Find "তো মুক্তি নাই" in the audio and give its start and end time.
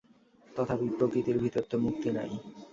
1.69-2.31